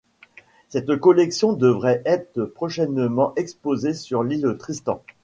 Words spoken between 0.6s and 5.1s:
Cette collection devrait être prochainement exposée sur l'île Tristan.